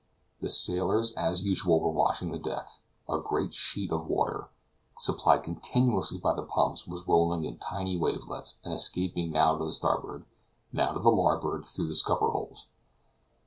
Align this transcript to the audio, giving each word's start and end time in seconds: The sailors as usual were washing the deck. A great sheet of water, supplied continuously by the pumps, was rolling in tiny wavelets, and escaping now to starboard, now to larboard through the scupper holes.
The 0.39 0.49
sailors 0.49 1.11
as 1.13 1.43
usual 1.43 1.79
were 1.79 1.91
washing 1.91 2.31
the 2.31 2.39
deck. 2.39 2.67
A 3.07 3.19
great 3.19 3.53
sheet 3.53 3.91
of 3.91 4.07
water, 4.07 4.49
supplied 4.97 5.43
continuously 5.43 6.17
by 6.17 6.33
the 6.33 6.41
pumps, 6.41 6.87
was 6.87 7.07
rolling 7.07 7.43
in 7.45 7.59
tiny 7.59 7.97
wavelets, 7.97 8.57
and 8.63 8.73
escaping 8.73 9.31
now 9.31 9.55
to 9.59 9.71
starboard, 9.71 10.25
now 10.73 10.91
to 10.93 11.07
larboard 11.07 11.67
through 11.67 11.85
the 11.85 11.93
scupper 11.93 12.29
holes. 12.31 12.65